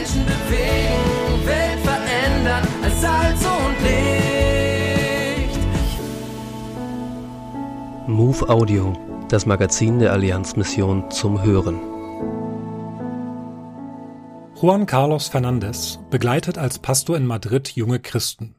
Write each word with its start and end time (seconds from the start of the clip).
Menschen 0.00 0.24
bewegen, 0.24 1.46
Welt 1.46 1.80
verändern 1.80 2.66
als 2.82 3.00
Salz 3.02 3.44
und 3.44 3.76
Licht. 3.82 5.58
Move 8.08 8.48
Audio, 8.48 8.94
das 9.28 9.44
Magazin 9.44 9.98
der 9.98 10.14
Allianzmission 10.14 11.10
zum 11.10 11.42
Hören. 11.42 11.78
Juan 14.58 14.86
Carlos 14.86 15.28
Fernandez 15.28 15.98
begleitet 16.08 16.56
als 16.56 16.78
Pastor 16.78 17.18
in 17.18 17.26
Madrid 17.26 17.68
junge 17.68 18.00
Christen. 18.00 18.54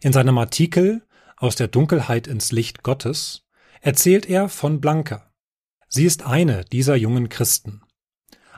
In 0.00 0.12
seinem 0.12 0.38
Artikel 0.38 1.02
Aus 1.36 1.56
der 1.56 1.66
Dunkelheit 1.66 2.28
ins 2.28 2.52
Licht 2.52 2.84
Gottes 2.84 3.48
erzählt 3.80 4.26
er 4.26 4.48
von 4.48 4.80
Blanca. 4.80 5.32
Sie 5.88 6.04
ist 6.04 6.24
eine 6.24 6.64
dieser 6.64 6.94
jungen 6.94 7.28
Christen. 7.28 7.82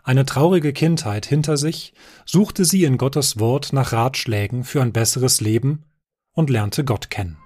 Eine 0.03 0.25
traurige 0.25 0.73
Kindheit 0.73 1.27
hinter 1.27 1.57
sich 1.57 1.93
suchte 2.25 2.65
sie 2.65 2.85
in 2.85 2.97
Gottes 2.97 3.39
Wort 3.39 3.73
nach 3.73 3.93
Ratschlägen 3.93 4.65
für 4.65 4.81
ein 4.81 4.93
besseres 4.93 5.41
Leben 5.41 5.85
und 6.33 6.49
lernte 6.49 6.85
Gott 6.85 7.11
kennen. 7.11 7.37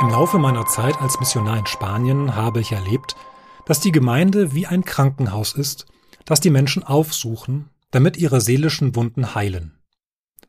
Im 0.00 0.10
Laufe 0.10 0.38
meiner 0.38 0.64
Zeit 0.64 1.00
als 1.02 1.18
Missionar 1.20 1.58
in 1.58 1.66
Spanien 1.66 2.34
habe 2.34 2.60
ich 2.60 2.72
erlebt, 2.72 3.16
dass 3.66 3.80
die 3.80 3.92
Gemeinde 3.92 4.54
wie 4.54 4.66
ein 4.66 4.84
Krankenhaus 4.84 5.52
ist, 5.52 5.86
das 6.24 6.40
die 6.40 6.50
Menschen 6.50 6.82
aufsuchen, 6.82 7.68
damit 7.90 8.16
ihre 8.16 8.40
seelischen 8.40 8.94
Wunden 8.94 9.34
heilen. 9.34 9.78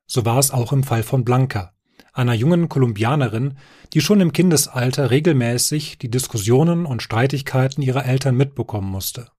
So 0.08 0.24
war 0.24 0.38
es 0.38 0.52
auch 0.52 0.72
im 0.72 0.84
Fall 0.84 1.04
von 1.04 1.26
Blanca, 1.26 1.74
einer 2.20 2.34
jungen 2.34 2.70
Kolumbianerin, 2.70 3.58
die 3.94 4.02
schon 4.02 4.22
im 4.22 4.34
Kindesalter 4.34 5.10
regelmäßig 5.10 5.98
die 5.98 6.12
Diskussionen 6.12 6.86
und 6.86 7.02
Streitigkeiten 7.02 7.82
ihrer 7.82 8.06
Eltern 8.06 8.36
mitbekommen 8.36 8.92
musste. 8.92 9.32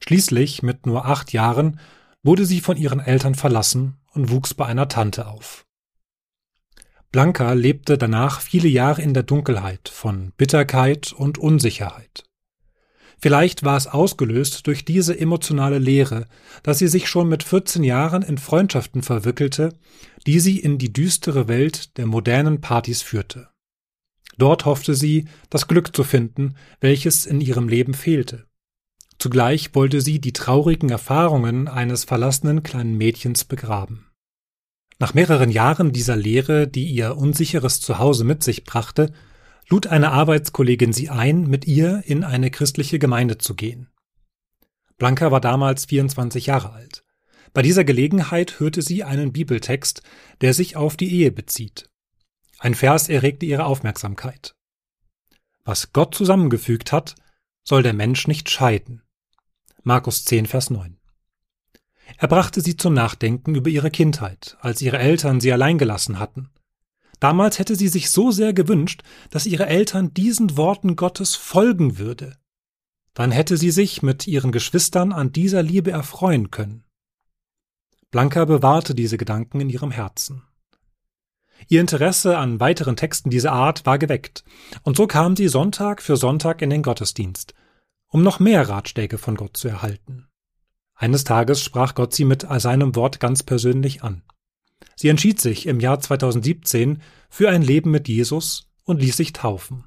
Schließlich, 0.00 0.62
mit 0.62 0.86
nur 0.86 1.06
acht 1.06 1.32
Jahren, 1.32 1.80
wurde 2.22 2.44
sie 2.44 2.60
von 2.60 2.76
ihren 2.76 3.00
Eltern 3.00 3.34
verlassen 3.34 3.96
und 4.12 4.30
wuchs 4.30 4.54
bei 4.54 4.66
einer 4.66 4.88
Tante 4.88 5.26
auf. 5.26 5.66
Blanca 7.12 7.52
lebte 7.52 7.96
danach 7.96 8.40
viele 8.40 8.68
Jahre 8.68 9.00
in 9.00 9.14
der 9.14 9.22
Dunkelheit 9.22 9.88
von 9.88 10.32
Bitterkeit 10.36 11.12
und 11.12 11.38
Unsicherheit. 11.38 12.24
Vielleicht 13.18 13.64
war 13.64 13.76
es 13.76 13.86
ausgelöst 13.86 14.66
durch 14.66 14.84
diese 14.84 15.18
emotionale 15.18 15.78
Leere, 15.78 16.26
dass 16.62 16.78
sie 16.78 16.88
sich 16.88 17.08
schon 17.08 17.28
mit 17.28 17.42
14 17.42 17.82
Jahren 17.82 18.22
in 18.22 18.38
Freundschaften 18.38 19.02
verwickelte, 19.02 19.72
die 20.26 20.40
sie 20.40 20.58
in 20.58 20.78
die 20.78 20.92
düstere 20.92 21.48
Welt 21.48 21.96
der 21.96 22.06
modernen 22.06 22.60
Partys 22.60 23.02
führte. 23.02 23.48
Dort 24.38 24.66
hoffte 24.66 24.94
sie, 24.94 25.26
das 25.48 25.66
Glück 25.66 25.96
zu 25.96 26.04
finden, 26.04 26.56
welches 26.80 27.24
in 27.24 27.40
ihrem 27.40 27.68
Leben 27.68 27.94
fehlte. 27.94 28.46
Zugleich 29.18 29.74
wollte 29.74 30.02
sie 30.02 30.20
die 30.20 30.34
traurigen 30.34 30.90
Erfahrungen 30.90 31.68
eines 31.68 32.04
verlassenen 32.04 32.62
kleinen 32.62 32.98
Mädchens 32.98 33.44
begraben. 33.44 34.06
Nach 34.98 35.14
mehreren 35.14 35.50
Jahren 35.50 35.92
dieser 35.92 36.16
Lehre, 36.16 36.68
die 36.68 36.86
ihr 36.86 37.16
unsicheres 37.16 37.80
Zuhause 37.80 38.24
mit 38.24 38.42
sich 38.42 38.64
brachte, 38.64 39.12
lud 39.68 39.86
eine 39.86 40.12
Arbeitskollegin 40.12 40.92
sie 40.92 41.10
ein, 41.10 41.46
mit 41.46 41.66
ihr 41.66 42.02
in 42.06 42.24
eine 42.24 42.50
christliche 42.50 42.98
Gemeinde 42.98 43.38
zu 43.38 43.54
gehen. 43.54 43.88
Blanca 44.98 45.30
war 45.30 45.40
damals 45.40 45.86
24 45.86 46.46
Jahre 46.46 46.72
alt. 46.72 47.04
Bei 47.52 47.62
dieser 47.62 47.84
Gelegenheit 47.84 48.60
hörte 48.60 48.82
sie 48.82 49.04
einen 49.04 49.32
Bibeltext, 49.32 50.02
der 50.40 50.54
sich 50.54 50.76
auf 50.76 50.96
die 50.96 51.10
Ehe 51.10 51.32
bezieht. 51.32 51.90
Ein 52.58 52.74
Vers 52.74 53.08
erregte 53.08 53.46
ihre 53.46 53.64
Aufmerksamkeit. 53.64 54.54
Was 55.64 55.92
Gott 55.92 56.14
zusammengefügt 56.14 56.92
hat, 56.92 57.14
soll 57.64 57.82
der 57.82 57.92
Mensch 57.92 58.28
nicht 58.28 58.50
scheiden. 58.50 59.02
Markus 59.82 60.24
10, 60.24 60.46
Vers 60.46 60.70
9. 60.70 60.98
Er 62.18 62.28
brachte 62.28 62.60
sie 62.60 62.76
zum 62.76 62.94
Nachdenken 62.94 63.54
über 63.54 63.68
ihre 63.68 63.90
Kindheit, 63.90 64.56
als 64.60 64.80
ihre 64.80 64.98
Eltern 64.98 65.40
sie 65.40 65.52
allein 65.52 65.76
gelassen 65.76 66.18
hatten. 66.18 66.50
Damals 67.20 67.58
hätte 67.58 67.76
sie 67.76 67.88
sich 67.88 68.10
so 68.10 68.30
sehr 68.30 68.52
gewünscht, 68.52 69.02
dass 69.30 69.46
ihre 69.46 69.66
Eltern 69.66 70.12
diesen 70.12 70.56
Worten 70.56 70.96
Gottes 70.96 71.34
folgen 71.34 71.98
würde. 71.98 72.36
Dann 73.14 73.30
hätte 73.30 73.56
sie 73.56 73.70
sich 73.70 74.02
mit 74.02 74.26
ihren 74.26 74.52
Geschwistern 74.52 75.12
an 75.12 75.32
dieser 75.32 75.62
Liebe 75.62 75.90
erfreuen 75.90 76.50
können. 76.50 76.84
Blanca 78.10 78.44
bewahrte 78.44 78.94
diese 78.94 79.16
Gedanken 79.16 79.60
in 79.60 79.70
ihrem 79.70 79.90
Herzen. 79.90 80.42
Ihr 81.68 81.80
Interesse 81.80 82.36
an 82.36 82.60
weiteren 82.60 82.96
Texten 82.96 83.30
dieser 83.30 83.52
Art 83.52 83.86
war 83.86 83.98
geweckt, 83.98 84.44
und 84.82 84.96
so 84.96 85.06
kam 85.06 85.36
sie 85.36 85.48
Sonntag 85.48 86.02
für 86.02 86.16
Sonntag 86.16 86.60
in 86.60 86.70
den 86.70 86.82
Gottesdienst, 86.82 87.54
um 88.08 88.22
noch 88.22 88.38
mehr 88.38 88.68
Ratschläge 88.68 89.16
von 89.18 89.36
Gott 89.36 89.56
zu 89.56 89.68
erhalten. 89.68 90.28
Eines 90.94 91.24
Tages 91.24 91.62
sprach 91.62 91.94
Gott 91.94 92.14
sie 92.14 92.24
mit 92.24 92.46
seinem 92.58 92.94
Wort 92.94 93.20
ganz 93.20 93.42
persönlich 93.42 94.02
an. 94.02 94.22
Sie 94.94 95.08
entschied 95.08 95.40
sich 95.40 95.66
im 95.66 95.80
Jahr 95.80 96.00
2017 96.00 97.02
für 97.28 97.50
ein 97.50 97.62
Leben 97.62 97.90
mit 97.90 98.08
Jesus 98.08 98.70
und 98.84 99.00
ließ 99.00 99.16
sich 99.16 99.32
taufen. 99.32 99.84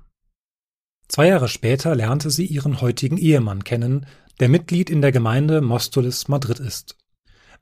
Zwei 1.08 1.28
Jahre 1.28 1.48
später 1.48 1.96
lernte 1.96 2.30
sie 2.30 2.46
ihren 2.46 2.82
heutigen 2.82 3.18
Ehemann 3.18 3.64
kennen, 3.64 4.06
der 4.40 4.50
Mitglied 4.50 4.90
in 4.90 5.02
der 5.02 5.12
Gemeinde 5.12 5.62
Mostolis 5.62 6.28
Madrid 6.28 6.60
ist. 6.60 6.98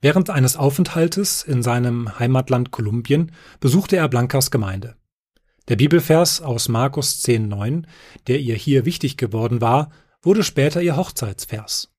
Während 0.00 0.30
eines 0.30 0.56
Aufenthaltes 0.56 1.42
in 1.42 1.62
seinem 1.62 2.18
Heimatland 2.18 2.70
Kolumbien 2.70 3.32
besuchte 3.58 3.96
er 3.96 4.08
Blancas 4.08 4.50
Gemeinde. 4.50 4.96
Der 5.68 5.76
Bibelvers 5.76 6.40
aus 6.40 6.68
Markus 6.68 7.24
10,9, 7.24 7.84
der 8.26 8.40
ihr 8.40 8.54
hier 8.54 8.84
wichtig 8.84 9.16
geworden 9.16 9.60
war, 9.60 9.90
wurde 10.22 10.44
später 10.44 10.80
ihr 10.82 10.96
Hochzeitsvers. 10.96 11.90